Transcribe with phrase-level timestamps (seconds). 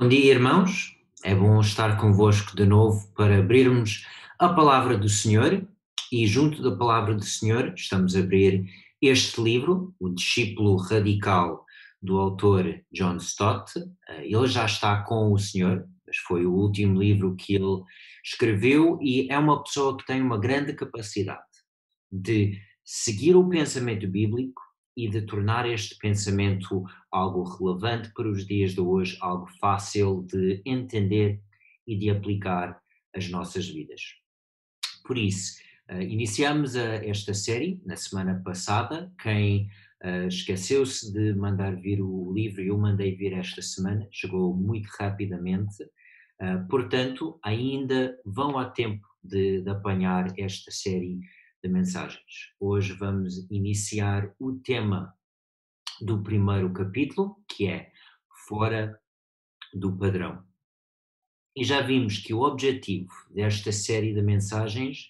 [0.00, 0.96] Bom dia, irmãos.
[1.24, 4.06] É bom estar convosco de novo para abrirmos
[4.38, 5.66] a palavra do Senhor
[6.12, 8.64] e, junto da palavra do Senhor, estamos a abrir
[9.02, 11.66] este livro, O Discípulo Radical,
[12.00, 13.72] do autor John Stott.
[14.08, 17.82] Eh, ele já está com o Senhor, mas foi o último livro que ele
[18.24, 21.42] escreveu e é uma pessoa que tem uma grande capacidade
[22.08, 24.67] de seguir o pensamento bíblico
[24.98, 30.60] e de tornar este pensamento algo relevante para os dias de hoje, algo fácil de
[30.66, 31.40] entender
[31.86, 32.76] e de aplicar
[33.14, 34.02] às nossas vidas.
[35.06, 39.12] Por isso, uh, iniciamos a, esta série na semana passada.
[39.22, 39.68] Quem
[40.02, 45.76] uh, esqueceu-se de mandar vir o livro, eu mandei vir esta semana, chegou muito rapidamente.
[46.70, 51.18] Portanto, ainda vão a tempo de, de apanhar esta série
[51.62, 52.52] de mensagens.
[52.60, 55.14] Hoje vamos iniciar o tema
[56.00, 57.90] do primeiro capítulo, que é
[58.46, 59.00] Fora
[59.74, 60.44] do Padrão.
[61.56, 65.08] E já vimos que o objetivo desta série de mensagens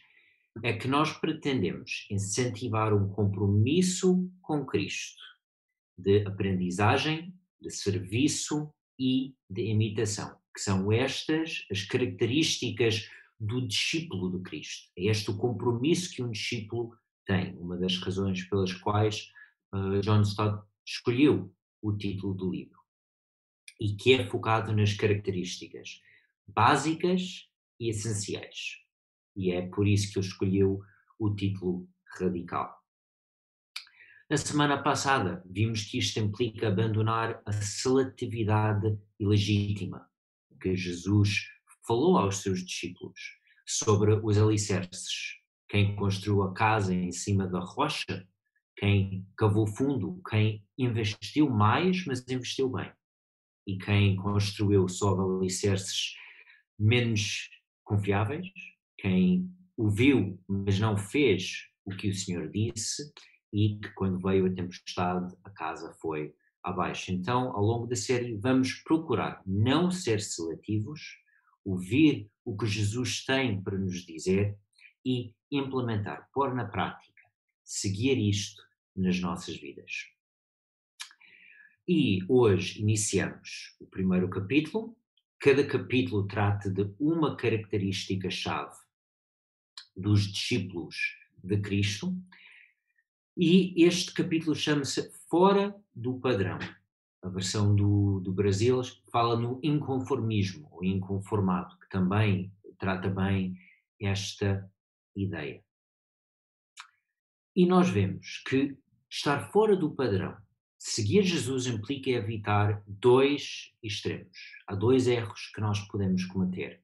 [0.63, 5.23] é que nós pretendemos incentivar um compromisso com Cristo,
[5.97, 13.09] de aprendizagem, de serviço e de imitação, que são estas as características
[13.39, 14.91] do discípulo de Cristo.
[14.97, 19.31] É este o compromisso que um discípulo tem, uma das razões pelas quais
[19.73, 22.79] uh, John Stott escolheu o título do livro
[23.81, 26.01] e que é focado nas características
[26.47, 28.79] básicas e essenciais.
[29.37, 30.81] E é por isso que ele escolheu
[31.19, 32.77] o título radical.
[34.29, 40.11] Na semana passada, vimos que isto implica abandonar a seletividade ilegítima
[40.61, 41.47] que Jesus
[41.89, 43.19] falou aos seus discípulos
[43.67, 45.39] sobre os alicerces.
[45.71, 48.29] Quem construiu a casa em cima da rocha,
[48.77, 52.93] quem cavou fundo, quem investiu mais, mas investiu bem.
[53.67, 56.15] E quem construiu sobre alicerces
[56.79, 57.49] menos
[57.85, 58.47] confiáveis,
[58.99, 63.11] quem ouviu, mas não fez o que o Senhor disse,
[63.53, 67.13] e que quando veio a tempestade, a casa foi abaixo.
[67.13, 71.01] Então, ao longo da série, vamos procurar não ser seletivos,
[71.71, 74.59] ouvir o que Jesus tem para nos dizer
[75.05, 77.23] e implementar, pôr na prática,
[77.63, 78.63] seguir isto
[78.97, 80.07] nas nossas vidas.
[81.87, 84.97] E hoje iniciamos o primeiro capítulo.
[85.39, 88.77] Cada capítulo trata de uma característica-chave
[89.97, 90.97] dos discípulos
[91.43, 92.17] de Cristo.
[93.37, 96.59] E este capítulo chama-se Fora do Padrão
[97.23, 98.81] a versão do, do Brasil
[99.11, 103.57] fala no inconformismo, o inconformado, que também trata bem
[104.01, 104.71] esta
[105.17, 105.63] ideia.
[107.55, 108.79] E nós vemos que
[109.11, 110.37] estar fora do padrão,
[110.79, 114.39] seguir Jesus implica evitar dois extremos.
[114.67, 116.83] Há dois erros que nós podemos cometer.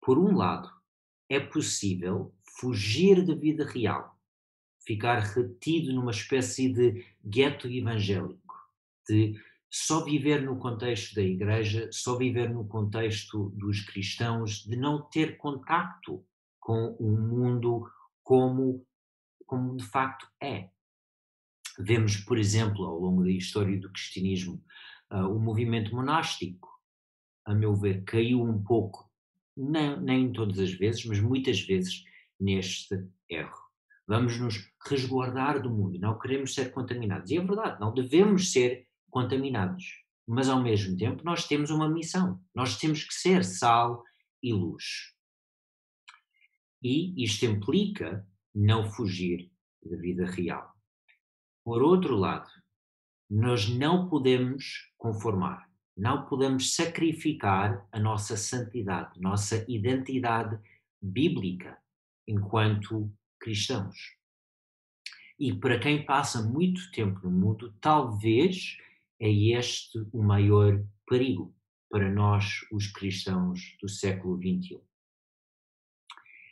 [0.00, 0.70] Por um lado,
[1.28, 4.18] é possível fugir da vida real,
[4.84, 8.39] ficar retido numa espécie de gueto evangélico
[9.10, 9.40] de
[9.70, 15.36] só viver no contexto da igreja, só viver no contexto dos cristãos, de não ter
[15.36, 16.24] contacto
[16.58, 17.88] com o mundo
[18.22, 18.84] como,
[19.46, 20.70] como de facto é.
[21.78, 24.62] Vemos, por exemplo, ao longo da história do cristianismo,
[25.12, 26.68] uh, o movimento monástico,
[27.46, 29.08] a meu ver, caiu um pouco,
[29.56, 32.04] nem, nem todas as vezes, mas muitas vezes,
[32.38, 33.58] neste erro.
[34.06, 37.30] Vamos nos resguardar do mundo, não queremos ser contaminados.
[37.30, 40.04] E é verdade, não devemos ser contaminados.
[40.26, 42.40] Mas ao mesmo tempo nós temos uma missão.
[42.54, 44.04] Nós temos que ser sal
[44.42, 45.14] e luz.
[46.82, 49.50] E isto implica não fugir
[49.84, 50.74] da vida real.
[51.64, 52.50] Por outro lado,
[53.28, 60.58] nós não podemos conformar, não podemos sacrificar a nossa santidade, nossa identidade
[61.00, 61.78] bíblica
[62.26, 63.96] enquanto cristãos.
[65.38, 68.76] E para quem passa muito tempo no mundo, talvez
[69.20, 71.54] é este o maior perigo
[71.90, 74.80] para nós, os cristãos do século XXI.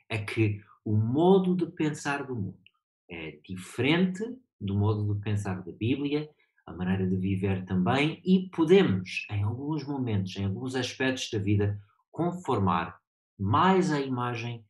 [0.09, 2.61] É que o modo de pensar do mundo
[3.09, 4.23] é diferente
[4.61, 6.29] do modo de pensar da Bíblia,
[6.67, 11.81] a maneira de viver também, e podemos, em alguns momentos, em alguns aspectos da vida,
[12.11, 13.00] conformar
[13.38, 14.64] mais à imagem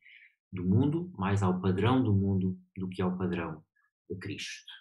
[0.51, 3.63] do mundo, mais ao padrão do mundo, do que ao padrão
[4.09, 4.71] de Cristo.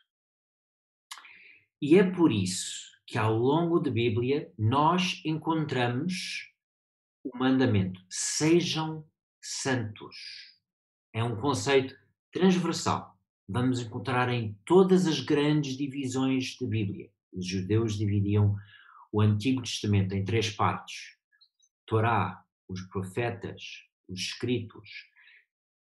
[1.80, 6.52] E é por isso que ao longo da Bíblia nós encontramos
[7.24, 9.02] o mandamento: sejam
[9.40, 10.14] santos.
[11.14, 11.96] É um conceito
[12.30, 13.18] transversal.
[13.48, 17.10] Vamos encontrar em todas as grandes divisões da Bíblia.
[17.32, 18.54] Os judeus dividiam
[19.10, 21.16] o Antigo Testamento em três partes:
[21.86, 24.90] Torá, os profetas, os escritos,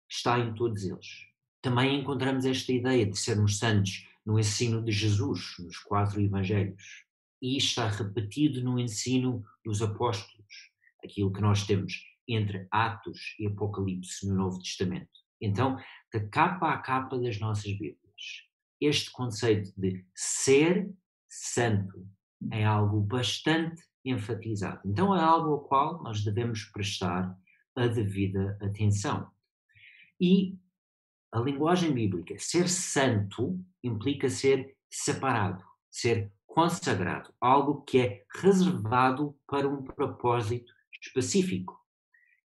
[0.10, 1.28] está em todos eles.
[1.62, 7.06] Também encontramos esta ideia de sermos santos no ensino de Jesus, nos quatro evangelhos.
[7.42, 10.72] E está repetido no ensino dos apóstolos,
[11.04, 11.94] aquilo que nós temos
[12.28, 15.10] entre Atos e Apocalipse no Novo Testamento.
[15.40, 15.78] Então,
[16.12, 17.98] da capa a capa das nossas Bíblias,
[18.82, 20.90] este conceito de ser
[21.30, 22.08] santo
[22.52, 24.82] é algo bastante enfatizado.
[24.86, 27.38] Então, é algo ao qual nós devemos prestar
[27.76, 29.30] a devida atenção.
[30.20, 30.58] E
[31.32, 39.70] a linguagem bíblica, ser santo, implica ser separado, ser consagrado, algo que é reservado para
[39.70, 41.80] um propósito específico.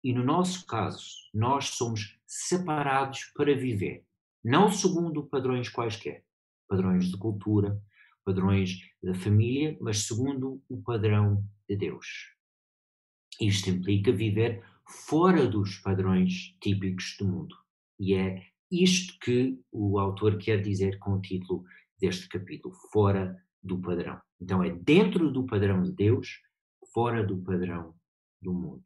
[0.04, 4.04] E no nosso caso, nós somos separados para viver,
[4.44, 6.26] não segundo padrões quaisquer,
[6.68, 7.82] padrões de cultura,
[8.22, 12.34] padrões da família, mas segundo o padrão de Deus.
[13.40, 17.56] Isto implica viver fora dos padrões típicos do mundo.
[17.98, 21.64] E é isto que o autor quer dizer com o título
[21.98, 24.20] deste capítulo, fora do padrão.
[24.40, 26.40] Então é dentro do padrão de Deus,
[26.92, 27.94] fora do padrão
[28.40, 28.82] do mundo.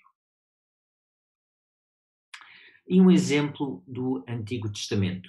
[2.88, 5.28] E um exemplo do Antigo Testamento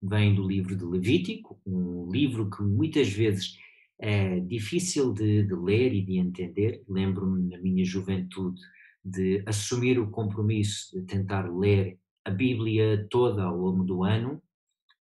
[0.00, 3.56] vem do livro de Levítico, um livro que muitas vezes
[3.98, 6.84] é difícil de, de ler e de entender.
[6.88, 8.60] Lembro-me na minha juventude
[9.04, 14.42] de assumir o compromisso de tentar ler a Bíblia toda ao longo do ano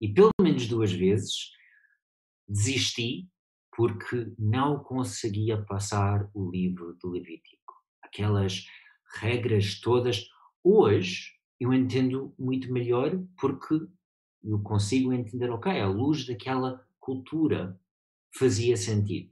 [0.01, 1.51] e pelo menos duas vezes
[2.47, 3.27] desisti
[3.75, 7.74] porque não conseguia passar o livro de Levítico.
[8.02, 8.66] Aquelas
[9.20, 10.28] regras todas.
[10.64, 13.80] Hoje, eu entendo muito melhor porque
[14.44, 17.80] eu consigo entender, ok, à luz daquela cultura
[18.38, 19.31] fazia sentido.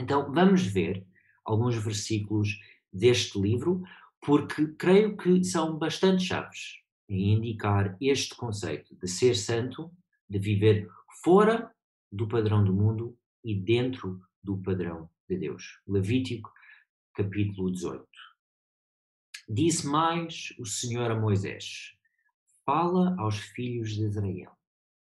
[0.00, 1.06] Então vamos ver
[1.44, 2.58] alguns versículos
[2.92, 3.82] deste livro,
[4.20, 9.90] porque creio que são bastante chaves em indicar este conceito de ser santo,
[10.28, 10.88] de viver
[11.22, 11.70] fora
[12.10, 15.80] do padrão do mundo e dentro do padrão de Deus.
[15.86, 16.52] Levítico,
[17.14, 18.06] capítulo 18.
[19.48, 21.96] Disse mais o Senhor a Moisés:
[22.64, 24.52] Fala aos filhos de Israel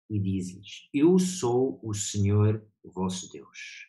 [0.10, 3.88] e diz-lhes: Eu sou o Senhor vosso Deus.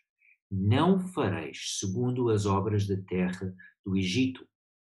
[0.50, 3.54] Não fareis segundo as obras da terra
[3.84, 4.46] do Egito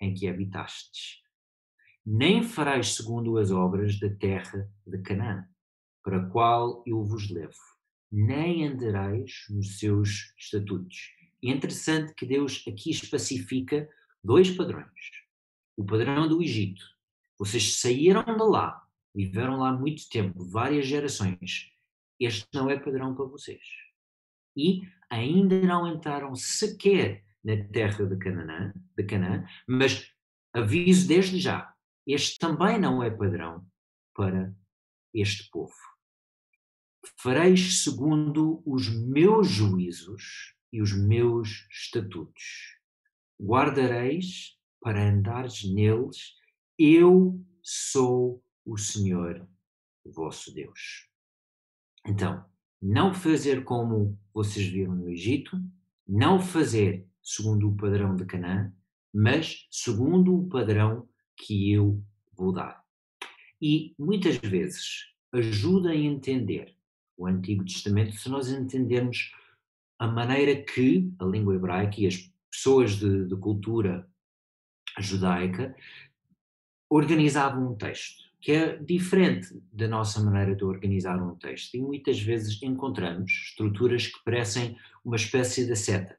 [0.00, 1.22] em que habitastes,
[2.04, 5.46] nem fareis segundo as obras da terra de Canaã,
[6.02, 7.54] para a qual eu vos levo,
[8.12, 11.10] nem andareis nos seus estatutos.
[11.42, 13.88] É interessante que Deus aqui especifica
[14.22, 15.22] dois padrões
[15.76, 16.84] o padrão do Egito.
[17.38, 21.70] Vocês saíram de lá, viveram lá muito tempo, várias gerações.
[22.20, 23.62] Este não é padrão para vocês.
[24.56, 30.12] E ainda não entraram sequer na terra de Canaã, de Canaã, mas
[30.52, 31.74] aviso desde já,
[32.06, 33.66] este também não é padrão
[34.14, 34.54] para
[35.12, 35.74] este povo.
[37.18, 42.78] Fareis segundo os meus juízos e os meus estatutos.
[43.40, 46.34] Guardareis para andares neles,
[46.78, 49.48] eu sou o Senhor
[50.04, 51.08] vosso Deus.
[52.06, 52.44] Então,
[52.80, 55.56] não fazer como vocês viram no Egito,
[56.06, 58.72] não fazer segundo o padrão de Canaã,
[59.14, 62.82] mas segundo o padrão que eu vou dar.
[63.60, 66.76] E muitas vezes ajuda a entender
[67.22, 69.32] o Antigo Testamento se nós entendermos
[69.98, 74.08] a maneira que a língua hebraica e as pessoas de, de cultura
[74.98, 75.74] judaica
[76.90, 81.74] organizavam um texto, que é diferente da nossa maneira de organizar um texto.
[81.76, 86.18] E muitas vezes encontramos estruturas que parecem uma espécie de seta.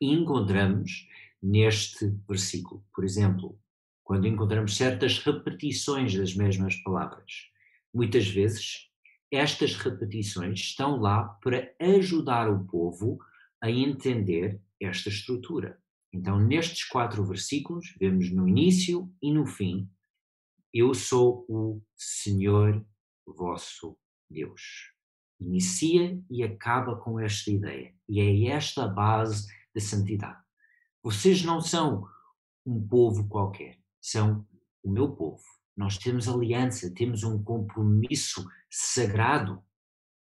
[0.00, 1.08] E encontramos
[1.42, 3.58] neste versículo, por exemplo,
[4.04, 7.50] quando encontramos certas repetições das mesmas palavras.
[7.92, 8.91] Muitas vezes
[9.32, 13.18] estas repetições estão lá para ajudar o povo
[13.62, 15.80] a entender esta estrutura.
[16.12, 19.90] Então, nestes quatro versículos, vemos no início e no fim,
[20.72, 22.84] eu sou o Senhor
[23.26, 23.96] vosso
[24.30, 24.92] Deus.
[25.40, 27.94] Inicia e acaba com esta ideia.
[28.08, 30.40] E é esta a base da santidade.
[31.02, 32.06] Vocês não são
[32.64, 34.46] um povo qualquer, são
[34.82, 35.42] o meu povo.
[35.76, 39.62] Nós temos aliança, temos um compromisso sagrado.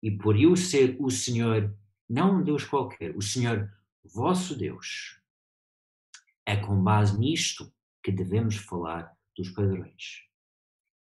[0.01, 1.75] E por eu ser o Senhor,
[2.09, 3.71] não um Deus qualquer, o Senhor
[4.03, 5.19] vosso Deus,
[6.45, 10.23] é com base nisto que devemos falar dos padrões.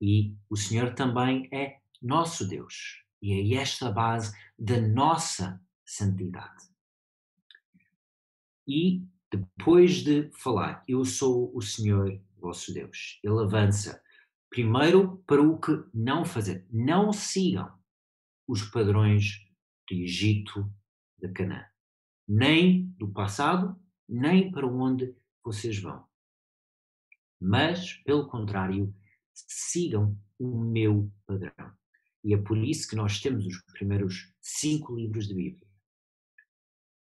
[0.00, 3.02] E o Senhor também é nosso Deus.
[3.22, 6.64] E é esta base da nossa santidade.
[8.66, 14.02] E depois de falar, eu sou o Senhor vosso Deus, ele avança
[14.50, 16.66] primeiro para o que não fazer.
[16.70, 17.72] Não sigam
[18.48, 19.44] os padrões
[19.88, 20.72] do Egito,
[21.18, 21.64] de Canaã,
[22.28, 26.06] nem do passado, nem para onde vocês vão.
[27.40, 28.94] Mas, pelo contrário,
[29.32, 31.74] sigam o meu padrão.
[32.24, 35.66] E é por isso que nós temos os primeiros cinco livros da Bíblia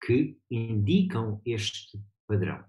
[0.05, 2.65] que indicam este padrão.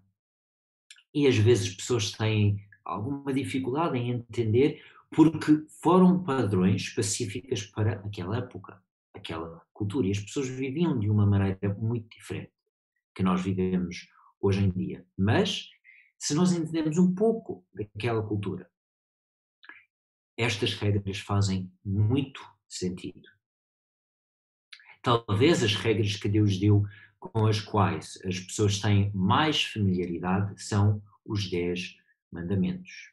[1.13, 8.38] E às vezes pessoas têm alguma dificuldade em entender porque foram padrões específicas para aquela
[8.38, 8.81] época,
[9.13, 10.08] aquela cultura.
[10.08, 12.51] E as pessoas viviam de uma maneira muito diferente
[13.15, 14.08] que nós vivemos
[14.39, 15.05] hoje em dia.
[15.17, 15.69] Mas,
[16.17, 18.69] se nós entendemos um pouco daquela cultura,
[20.38, 23.27] estas regras fazem muito sentido.
[25.01, 26.86] Talvez as regras que Deus deu
[27.19, 31.99] com as quais as pessoas têm mais familiaridade são os dez
[32.31, 33.12] mandamentos.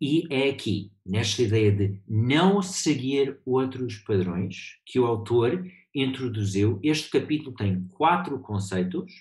[0.00, 6.78] E é aqui, nesta ideia de não seguir outros padrões, que o autor introduziu.
[6.82, 9.12] Este capítulo tem quatro conceitos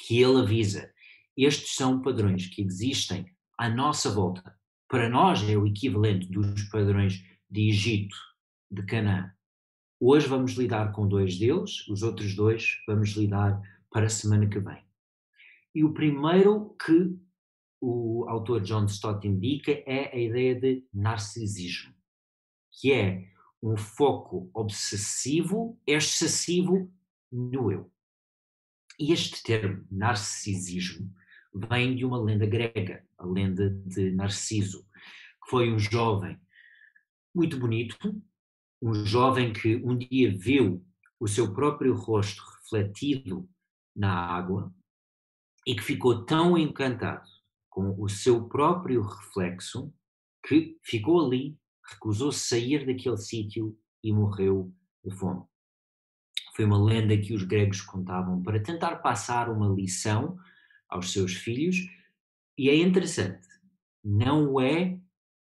[0.00, 0.92] que ele avisa.
[1.36, 4.58] Estes são padrões que existem à nossa volta.
[4.88, 8.16] Para nós é o equivalente dos padrões de Egito,
[8.70, 9.32] de Canaã.
[10.00, 14.58] Hoje vamos lidar com dois deles, os outros dois vamos lidar para a semana que
[14.58, 14.82] vem.
[15.74, 17.18] E o primeiro que
[17.80, 21.94] o autor John Stott indica é a ideia de narcisismo,
[22.70, 23.28] que é
[23.62, 26.92] um foco obsessivo, excessivo
[27.30, 27.90] no eu.
[28.98, 31.12] E este termo, narcisismo,
[31.54, 34.86] vem de uma lenda grega, a lenda de Narciso,
[35.44, 36.40] que foi um jovem
[37.34, 38.22] muito bonito,
[38.80, 40.84] um jovem que um dia viu
[41.18, 43.48] o seu próprio rosto refletido
[43.94, 44.74] na água
[45.66, 47.28] e que ficou tão encantado
[47.68, 49.92] com o seu próprio reflexo
[50.46, 51.56] que ficou ali,
[51.90, 54.72] recusou sair daquele sítio e morreu
[55.04, 55.44] de fome.
[56.54, 60.36] Foi uma lenda que os gregos contavam para tentar passar uma lição
[60.88, 61.76] aos seus filhos,
[62.58, 63.48] e é interessante,
[64.04, 64.98] não é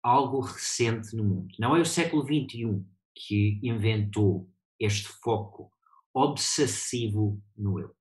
[0.03, 5.71] algo recente no mundo, não é o século XXI que inventou este foco
[6.13, 7.96] obsessivo no eu.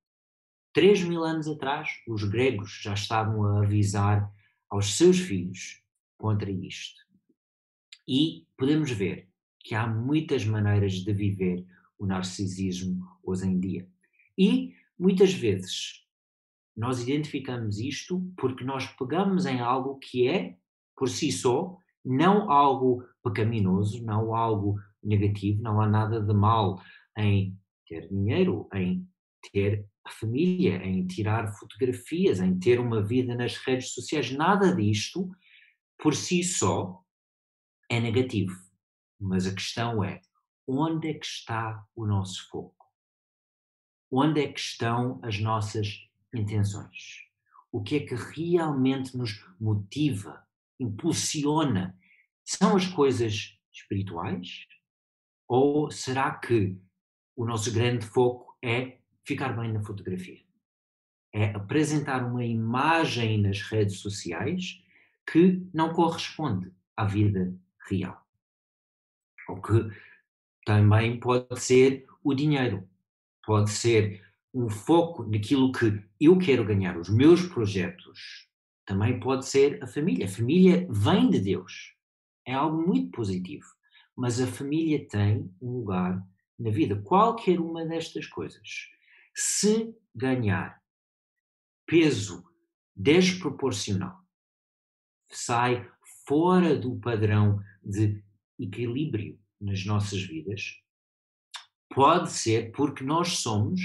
[0.75, 4.29] Três mil anos atrás, os gregos já estavam a avisar
[4.70, 5.82] aos seus filhos
[6.17, 7.01] contra isto.
[8.05, 9.29] E podemos ver
[9.62, 11.65] que há muitas maneiras de viver
[11.98, 13.89] o narcisismo hoje em dia.
[14.38, 16.05] E muitas vezes
[16.75, 20.58] nós identificamos isto porque nós pegamos em algo que é,
[20.94, 26.84] por si só, não algo pecaminoso, não algo negativo, não há nada de mal
[27.17, 29.08] em ter dinheiro, em
[29.53, 34.31] ter a família, em tirar fotografias, em ter uma vida nas redes sociais.
[34.31, 35.31] Nada disto,
[35.97, 37.03] por si só,
[37.89, 38.55] é negativo.
[39.19, 40.21] Mas a questão é:
[40.67, 42.85] onde é que está o nosso foco?
[44.12, 47.25] Onde é que estão as nossas intenções?
[47.71, 50.45] O que é que realmente nos motiva,
[50.79, 51.97] impulsiona?
[52.45, 54.67] São as coisas espirituais?
[55.47, 56.79] Ou será que
[57.35, 60.39] o nosso grande foco é ficar bem na fotografia?
[61.34, 64.82] É apresentar uma imagem nas redes sociais
[65.29, 67.53] que não corresponde à vida
[67.89, 68.25] real.
[69.50, 69.91] Ou que
[70.65, 72.88] também pode ser o dinheiro,
[73.46, 78.48] pode ser um foco naquilo que eu quero ganhar, os meus projetos.
[78.86, 80.25] Também pode ser a família.
[80.25, 81.94] A família vem de Deus.
[82.46, 83.75] É algo muito positivo
[84.15, 86.25] mas a família tem um lugar
[86.58, 86.96] na vida.
[87.01, 88.89] Qualquer uma destas coisas,
[89.35, 90.81] se ganhar
[91.85, 92.49] peso
[92.95, 94.23] desproporcional,
[95.29, 95.91] sai
[96.25, 98.23] fora do padrão de
[98.57, 100.81] equilíbrio nas nossas vidas,
[101.93, 103.81] pode ser porque nós somos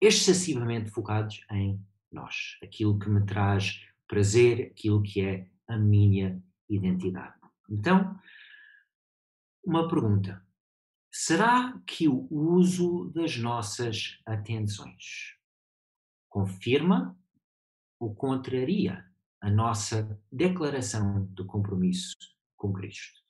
[0.00, 1.80] excessivamente focados em
[2.10, 7.34] nós, aquilo que me traz prazer, aquilo que é a minha identidade.
[7.70, 8.18] Então,
[9.64, 10.44] uma pergunta.
[11.14, 15.36] Será que o uso das nossas atenções
[16.26, 17.14] confirma
[18.00, 19.06] ou contraria
[19.42, 22.16] a nossa declaração de compromisso
[22.56, 23.20] com Cristo?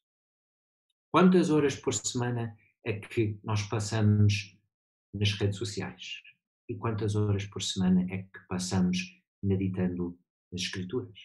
[1.10, 4.56] Quantas horas por semana é que nós passamos
[5.12, 6.22] nas redes sociais?
[6.68, 10.16] E quantas horas por semana é que passamos meditando
[10.52, 11.18] nas Escrituras?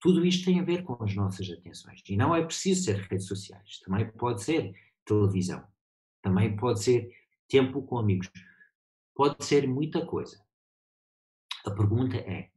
[0.00, 2.02] Tudo isto tem a ver com as nossas atenções.
[2.06, 3.80] E não é preciso ser redes sociais.
[3.80, 4.74] Também pode ser
[5.04, 5.66] televisão.
[6.22, 7.10] Também pode ser
[7.48, 8.30] tempo com amigos.
[9.14, 10.42] pode ser muita coisa.
[11.64, 12.50] A pergunta é: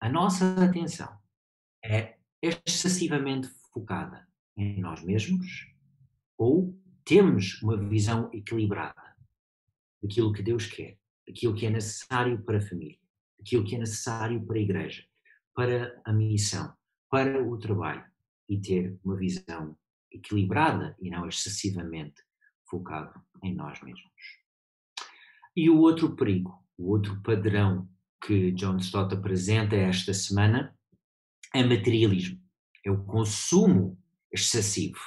[0.00, 1.18] a nossa atenção
[1.84, 5.72] é excessivamente focada em nós mesmos
[6.36, 9.16] ou temos uma visão equilibrada
[10.02, 12.98] daquilo que Deus quer, daquilo que é necessário para a família,
[13.38, 15.04] daquilo que é necessário para a igreja,
[15.54, 16.74] para a missão,
[17.08, 18.04] para o trabalho
[18.48, 19.76] e ter uma visão
[20.12, 22.22] equilibrada e não excessivamente
[22.68, 24.12] focado em nós mesmos.
[25.54, 27.88] E o outro perigo, o outro padrão
[28.24, 30.74] que John Stott apresenta esta semana
[31.54, 32.40] é materialismo,
[32.84, 33.98] é o consumo
[34.32, 35.00] excessivo.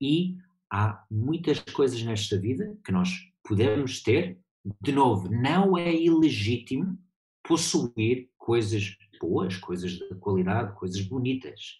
[0.00, 0.36] E
[0.72, 3.10] há muitas coisas nesta vida que nós
[3.44, 4.40] podemos ter.
[4.80, 6.98] De novo, não é ilegítimo
[7.42, 11.78] possuir coisas boas, coisas de qualidade, coisas bonitas.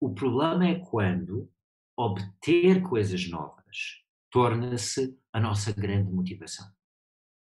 [0.00, 1.50] O problema é quando
[1.96, 6.66] obter coisas novas torna-se a nossa grande motivação,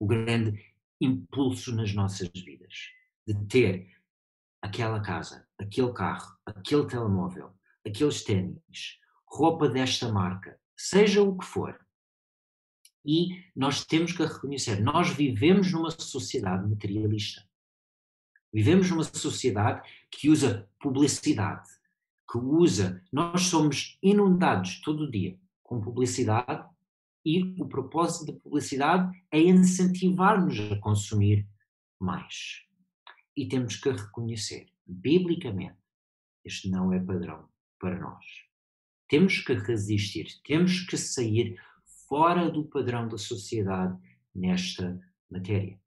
[0.00, 2.90] o grande impulso nas nossas vidas,
[3.26, 3.94] de ter
[4.60, 7.54] aquela casa, aquele carro, aquele telemóvel,
[7.86, 11.78] aqueles ténis, roupa desta marca, seja o que for.
[13.04, 17.46] E nós temos que reconhecer, nós vivemos numa sociedade materialista.
[18.52, 21.68] Vivemos numa sociedade que usa publicidade,
[22.30, 26.68] que usa, nós somos inundados todo dia com publicidade
[27.24, 31.46] e o propósito da publicidade é incentivar-nos a consumir
[31.98, 32.62] mais.
[33.36, 35.78] E temos que reconhecer, biblicamente,
[36.44, 38.24] este não é padrão para nós.
[39.08, 41.58] Temos que resistir, temos que sair
[42.08, 43.98] fora do padrão da sociedade
[44.34, 45.80] nesta matéria.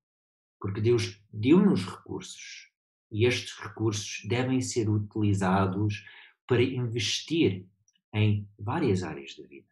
[0.60, 2.72] Porque Deus deu-nos recursos
[3.12, 6.04] e estes recursos devem ser utilizados
[6.48, 7.68] para investir
[8.14, 9.68] em várias áreas da vida,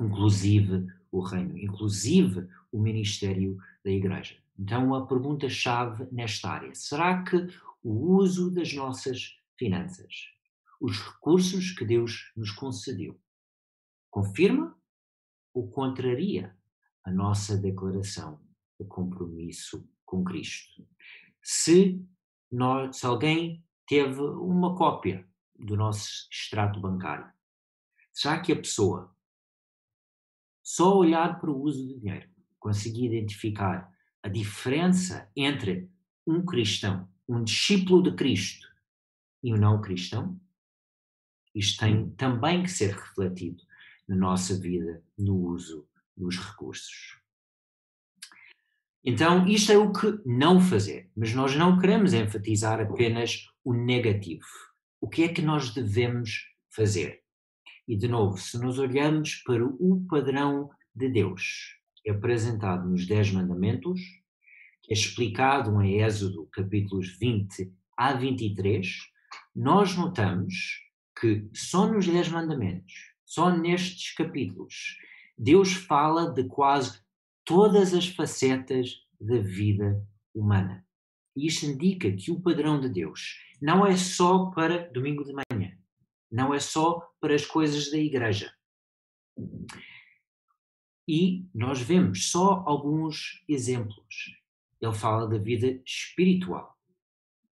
[0.00, 4.36] inclusive o reino, inclusive o ministério da igreja.
[4.58, 7.36] Então, a pergunta-chave nesta área: será que
[7.82, 10.30] o uso das nossas finanças,
[10.80, 13.20] os recursos que Deus nos concedeu,
[14.10, 14.76] confirma
[15.52, 16.56] ou contraria
[17.04, 18.40] a nossa declaração
[18.80, 20.86] de compromisso com Cristo?
[21.42, 22.02] Se,
[22.50, 25.26] nós, se alguém teve uma cópia
[25.58, 27.30] do nosso extrato bancário,
[28.12, 29.14] será que a pessoa,
[30.62, 33.92] só olhar para o uso do dinheiro, conseguir identificar
[34.22, 35.90] a diferença entre
[36.26, 38.66] um cristão, um discípulo de Cristo
[39.42, 40.40] e um não cristão?
[41.54, 43.62] Isto tem também que ser refletido
[44.08, 47.18] na nossa vida, no uso dos recursos.
[49.04, 54.65] Então, isto é o que não fazer, mas nós não queremos enfatizar apenas o negativo.
[55.06, 57.22] O que é que nós devemos fazer?
[57.86, 63.30] E, de novo, se nos olhamos para o padrão de Deus, é apresentado nos Dez
[63.30, 64.00] Mandamentos,
[64.90, 68.98] é explicado em Êxodo capítulos 20 a 23,
[69.54, 70.82] nós notamos
[71.20, 72.92] que só nos Dez Mandamentos,
[73.24, 74.98] só nestes capítulos,
[75.38, 76.98] Deus fala de quase
[77.44, 80.84] todas as facetas da vida humana.
[81.36, 85.76] E isto indica que o padrão de Deus não é só para domingo de manhã,
[86.30, 88.52] não é só para as coisas da igreja.
[91.08, 94.34] E nós vemos só alguns exemplos.
[94.80, 96.76] Ele fala da vida espiritual,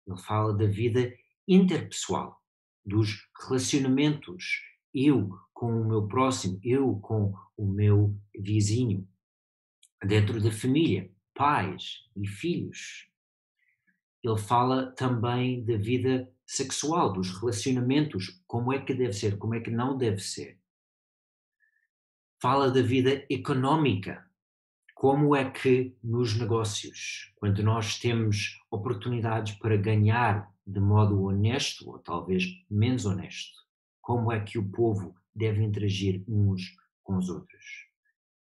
[0.07, 1.13] ele fala da vida
[1.47, 2.41] interpessoal,
[2.85, 4.63] dos relacionamentos,
[4.95, 9.07] eu com o meu próximo, eu com o meu vizinho,
[10.03, 13.10] dentro da família, pais e filhos.
[14.23, 19.61] Ele fala também da vida sexual, dos relacionamentos, como é que deve ser, como é
[19.61, 20.61] que não deve ser
[22.41, 24.27] fala da vida económica.
[24.95, 31.99] Como é que nos negócios, quando nós temos oportunidades para ganhar de modo honesto ou
[31.99, 33.61] talvez menos honesto,
[34.01, 37.89] como é que o povo deve interagir uns com os outros?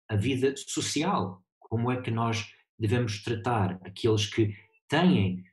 [0.09, 4.55] A vida social, como é que nós devemos tratar aqueles que
[4.89, 5.45] têm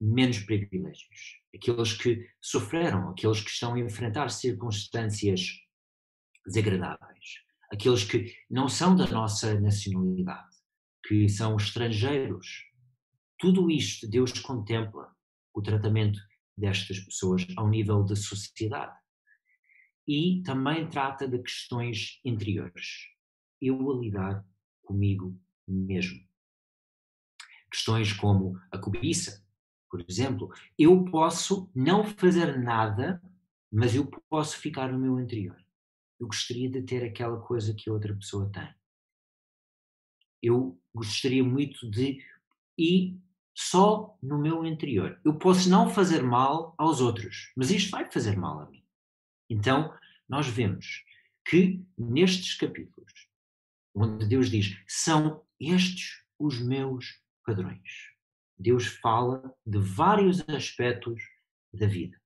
[0.00, 5.58] menos privilégios, aqueles que sofreram, aqueles que estão a enfrentar circunstâncias
[6.46, 10.56] desagradáveis aqueles que não são da nossa nacionalidade,
[11.06, 12.64] que são estrangeiros.
[13.38, 15.14] Tudo isto Deus contempla
[15.54, 16.18] o tratamento
[16.56, 18.96] destas pessoas ao nível da sociedade.
[20.06, 23.06] E também trata de questões interiores.
[23.60, 24.46] Eu a lidar
[24.82, 26.26] comigo mesmo.
[27.70, 29.46] Questões como a cobiça,
[29.90, 30.52] por exemplo.
[30.78, 33.22] Eu posso não fazer nada,
[33.70, 35.56] mas eu posso ficar no meu interior
[36.18, 38.68] eu gostaria de ter aquela coisa que outra pessoa tem.
[40.42, 42.24] eu gostaria muito de
[42.76, 43.20] ir
[43.54, 45.20] só no meu interior.
[45.24, 48.84] Eu posso não fazer mal aos outros, mas isto vai fazer mal a mim.
[49.50, 49.92] Então,
[50.28, 51.04] nós vemos
[51.44, 53.28] que nestes capítulos,
[53.94, 58.12] onde Deus diz: são estes os meus padrões.
[58.58, 61.22] Deus fala de vários aspectos
[61.72, 62.18] da vida.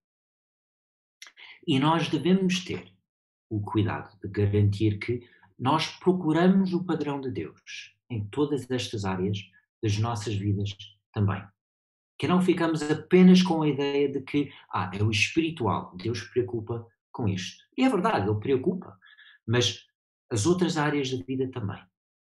[1.67, 2.93] E nós devemos ter
[3.51, 9.39] o cuidado de garantir que nós procuramos o padrão de Deus em todas estas áreas
[9.83, 10.75] das nossas vidas
[11.13, 11.43] também.
[12.19, 16.87] Que não ficamos apenas com a ideia de que, ah, é o espiritual, Deus preocupa
[17.13, 17.63] com isto.
[17.77, 18.99] E é verdade, Ele preocupa,
[19.47, 19.87] mas
[20.31, 21.83] as outras áreas da vida também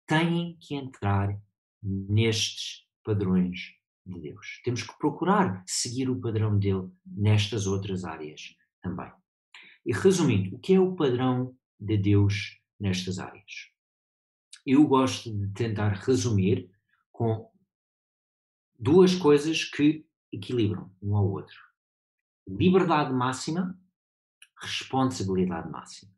[0.06, 1.38] têm que entrar
[1.82, 3.77] nestes padrões
[4.08, 4.62] de Deus.
[4.64, 9.12] Temos que procurar seguir o padrão dele nestas outras áreas também.
[9.86, 13.72] E resumindo, o que é o padrão de Deus nestas áreas?
[14.66, 16.70] Eu gosto de tentar resumir
[17.12, 17.50] com
[18.78, 21.58] duas coisas que equilibram um ao outro:
[22.48, 23.80] liberdade máxima,
[24.62, 26.17] responsabilidade máxima.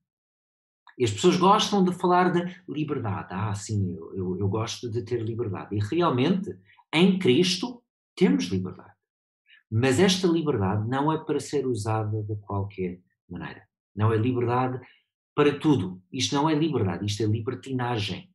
[1.00, 3.30] E as pessoas gostam de falar de liberdade.
[3.32, 5.74] Ah, sim, eu, eu, eu gosto de ter liberdade.
[5.74, 6.60] E realmente,
[6.94, 7.82] em Cristo,
[8.14, 8.94] temos liberdade.
[9.72, 13.66] Mas esta liberdade não é para ser usada de qualquer maneira.
[13.96, 14.86] Não é liberdade
[15.34, 16.04] para tudo.
[16.12, 18.30] Isto não é liberdade, isto é libertinagem.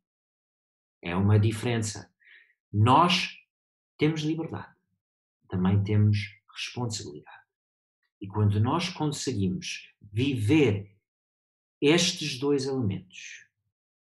[1.02, 2.10] É uma diferença.
[2.72, 3.36] Nós
[3.98, 4.72] temos liberdade,
[5.50, 6.18] também temos
[6.50, 7.44] responsabilidade.
[8.22, 10.93] E quando nós conseguimos viver
[11.80, 13.44] estes dois elementos.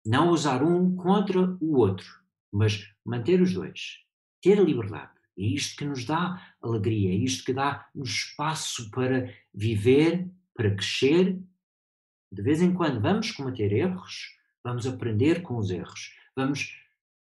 [0.05, 2.07] Não usar um contra o outro,
[2.53, 3.99] mas manter os dois.
[4.41, 5.13] Ter a liberdade.
[5.37, 10.75] É isto que nos dá alegria, é isto que dá um espaço para viver, para
[10.75, 11.39] crescer.
[12.33, 16.77] De vez em quando vamos cometer erros, vamos aprender com os erros, vamos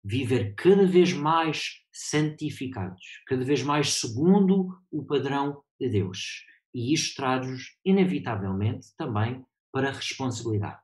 [0.04, 6.44] viver cada vez mais santificados, cada vez mais segundo o padrão de Deus.
[6.72, 9.44] E isto traz-nos, inevitavelmente, também
[9.74, 10.80] para responsabilidade.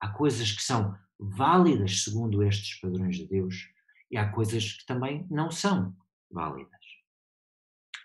[0.00, 3.68] Há coisas que são válidas segundo estes padrões de Deus
[4.10, 5.94] e há coisas que também não são
[6.30, 6.80] válidas.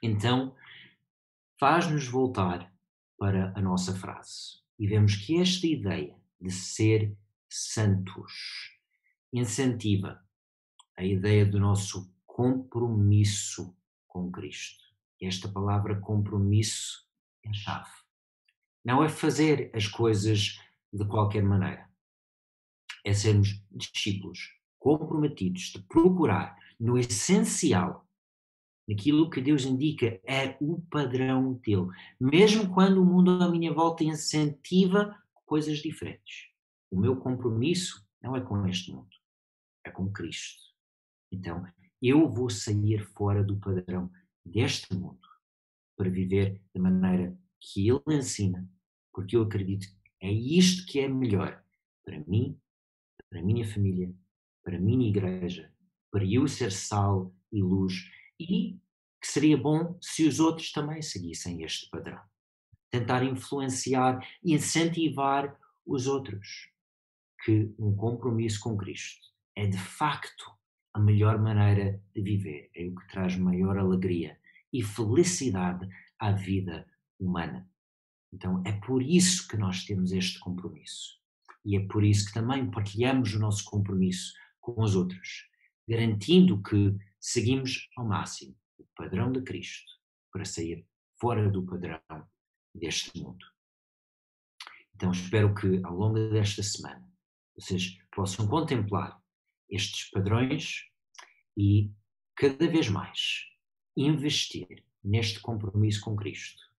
[0.03, 0.53] Então,
[1.57, 2.69] faz-nos voltar
[3.17, 7.17] para a nossa frase e vemos que esta ideia de ser
[7.49, 8.33] santos
[9.31, 10.21] incentiva
[10.97, 13.73] a ideia do nosso compromisso
[14.07, 14.83] com Cristo.
[15.21, 17.07] Esta palavra compromisso
[17.45, 18.00] é a chave.
[18.83, 20.59] Não é fazer as coisas
[20.91, 21.89] de qualquer maneira.
[23.05, 24.39] É sermos discípulos
[24.79, 28.07] comprometidos de procurar no essencial,
[28.87, 31.87] naquilo que Deus indica é o padrão dele,
[32.19, 35.15] mesmo quando o mundo à minha volta incentiva
[35.45, 36.49] coisas diferentes.
[36.89, 39.09] O meu compromisso não é com este mundo,
[39.85, 40.61] é com Cristo.
[41.31, 41.65] Então,
[42.01, 44.11] eu vou sair fora do padrão
[44.43, 45.27] deste mundo
[45.95, 48.67] para viver da maneira que ele ensina,
[49.13, 51.63] porque eu acredito que é isto que é melhor
[52.03, 52.59] para mim,
[53.29, 54.13] para a minha família,
[54.63, 55.71] para a minha igreja,
[56.11, 58.79] para eu ser sal e luz e
[59.21, 62.19] que seria bom se os outros também seguissem este padrão.
[62.89, 66.69] Tentar influenciar e incentivar os outros.
[67.43, 69.21] Que um compromisso com Cristo
[69.55, 70.51] é de facto
[70.93, 74.37] a melhor maneira de viver, é o que traz maior alegria
[74.73, 75.87] e felicidade
[76.19, 76.85] à vida
[77.21, 77.69] humana.
[78.33, 81.19] Então é por isso que nós temos este compromisso.
[81.63, 85.47] E é por isso que também partilhamos o nosso compromisso com os outros,
[85.87, 89.91] garantindo que seguimos ao máximo o padrão de Cristo
[90.31, 90.85] para sair
[91.19, 92.01] fora do padrão
[92.73, 93.45] deste mundo.
[94.95, 97.07] Então espero que ao longo desta semana
[97.55, 99.21] vocês possam contemplar
[99.69, 100.85] estes padrões
[101.57, 101.91] e
[102.35, 103.45] cada vez mais
[103.95, 106.70] investir neste compromisso com Cristo.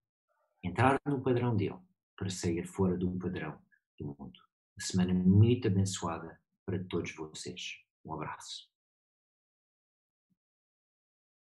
[0.65, 1.77] Entrar no padrão dele
[2.17, 3.59] para sair fora do padrão
[3.99, 4.41] do mundo.
[4.77, 7.79] Uma semana muito abençoada para todos vocês.
[8.05, 8.72] Um abraço.